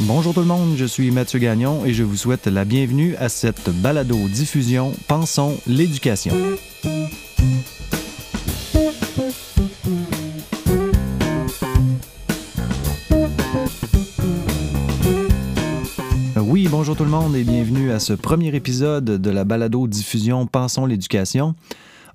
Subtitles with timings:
[0.00, 3.30] Bonjour tout le monde, je suis Mathieu Gagnon et je vous souhaite la bienvenue à
[3.30, 6.34] cette balado-diffusion Pensons l'éducation.
[16.36, 20.84] Oui, bonjour tout le monde et bienvenue à ce premier épisode de la balado-diffusion Pensons
[20.84, 21.54] l'éducation.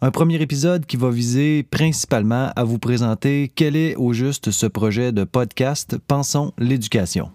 [0.01, 4.67] Un premier épisode qui va viser principalement à vous présenter quel est au juste ce
[4.67, 7.31] projet de podcast Pensons l'éducation.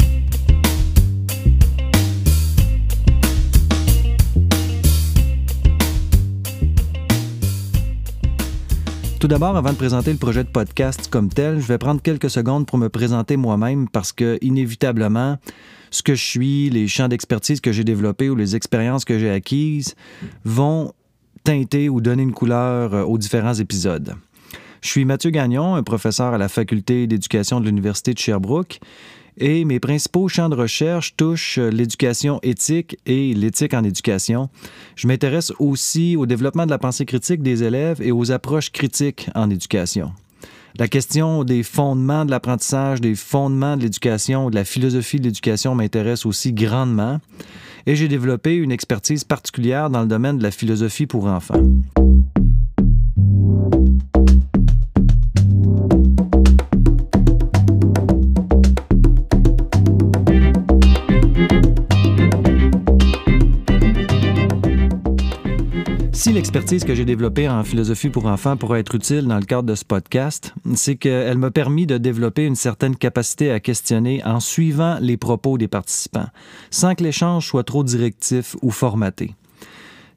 [9.18, 12.28] Tout d'abord, avant de présenter le projet de podcast comme tel, je vais prendre quelques
[12.28, 15.38] secondes pour me présenter moi-même parce que, inévitablement,
[15.90, 19.30] ce que je suis, les champs d'expertise que j'ai développés ou les expériences que j'ai
[19.30, 19.94] acquises
[20.44, 20.92] vont
[21.44, 24.14] teinter ou donner une couleur euh, aux différents épisodes.
[24.82, 28.80] Je suis Mathieu Gagnon, un professeur à la faculté d'éducation de l'Université de Sherbrooke,
[29.38, 34.48] et mes principaux champs de recherche touchent euh, l'éducation éthique et l'éthique en éducation.
[34.94, 39.28] Je m'intéresse aussi au développement de la pensée critique des élèves et aux approches critiques
[39.34, 40.12] en éducation.
[40.78, 45.74] La question des fondements de l'apprentissage, des fondements de l'éducation, de la philosophie de l'éducation
[45.74, 47.20] m'intéresse aussi grandement
[47.86, 51.62] et j'ai développé une expertise particulière dans le domaine de la philosophie pour enfants.
[66.26, 69.62] Si l'expertise que j'ai développée en philosophie pour enfants pourrait être utile dans le cadre
[69.62, 74.40] de ce podcast, c'est qu'elle m'a permis de développer une certaine capacité à questionner en
[74.40, 76.26] suivant les propos des participants,
[76.72, 79.36] sans que l'échange soit trop directif ou formaté.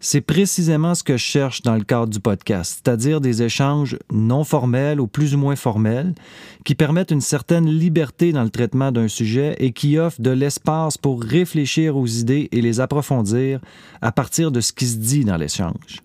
[0.02, 4.45] C'est précisément ce que je cherche dans le cadre du podcast, c'est-à-dire des échanges non
[4.45, 6.16] formels ou plus ou moins formels
[6.64, 10.97] qui permettent une certaine liberté dans le traitement d'un sujet et qui offrent de l'espace
[10.97, 13.59] pour réfléchir aux idées et les approfondir
[14.02, 16.02] à partir de ce qui se dit dans l'échange.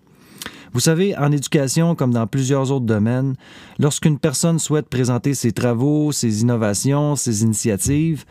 [0.75, 3.35] Vous savez, en éducation, comme dans plusieurs autres domaines,
[3.79, 8.25] lorsqu'une personne souhaite présenter ses travaux, ses innovations, ses initiatives,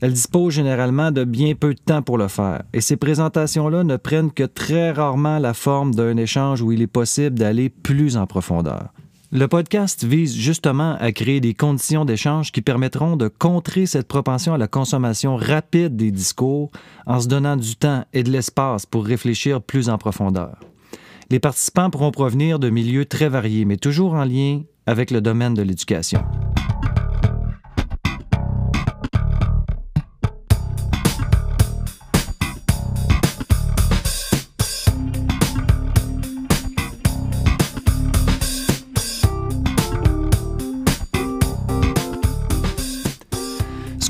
[0.00, 2.62] elle dispose généralement de bien peu de temps pour le faire.
[2.72, 6.86] Et ces présentations-là ne prennent que très rarement la forme d'un échange où il est
[6.86, 8.94] possible d'aller plus en profondeur.
[9.30, 14.54] Le podcast vise justement à créer des conditions d'échange qui permettront de contrer cette propension
[14.54, 16.70] à la consommation rapide des discours
[17.04, 20.71] en se donnant du temps et de l'espace pour réfléchir plus en profondeur.
[21.32, 25.54] Les participants pourront provenir de milieux très variés, mais toujours en lien avec le domaine
[25.54, 26.22] de l'éducation.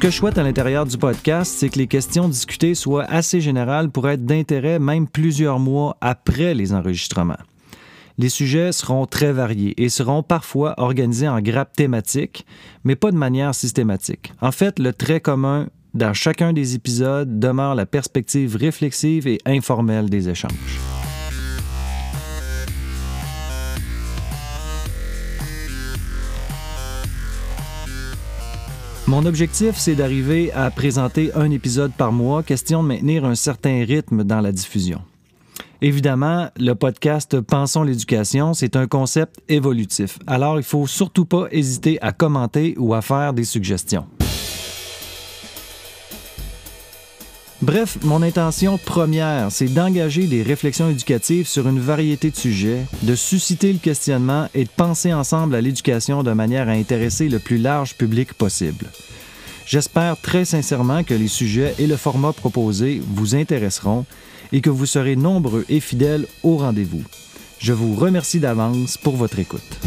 [0.03, 3.89] Que je souhaite à l'intérieur du podcast, c'est que les questions discutées soient assez générales
[3.89, 7.39] pour être d'intérêt même plusieurs mois après les enregistrements.
[8.19, 12.45] Les sujets seront très variés et seront parfois organisés en grappes thématiques,
[12.83, 14.33] mais pas de manière systématique.
[14.41, 20.11] En fait, le trait commun dans chacun des épisodes demeure la perspective réflexive et informelle
[20.11, 20.82] des échanges.
[29.13, 33.85] Mon objectif, c'est d'arriver à présenter un épisode par mois, question de maintenir un certain
[33.85, 35.03] rythme dans la diffusion.
[35.83, 40.19] Évidemment, le podcast Pensons l'éducation, c'est un concept évolutif.
[40.27, 44.07] Alors, il faut surtout pas hésiter à commenter ou à faire des suggestions.
[47.63, 53.15] Bref, mon intention première, c'est d'engager des réflexions éducatives sur une variété de sujets, de
[53.15, 57.59] susciter le questionnement et de penser ensemble à l'éducation de manière à intéresser le plus
[57.59, 58.87] large public possible.
[59.65, 64.07] J'espère très sincèrement que les sujets et le format proposé vous intéresseront
[64.51, 67.05] et que vous serez nombreux et fidèles au rendez-vous.
[67.61, 69.79] Je vous remercie d'avance pour votre écoute.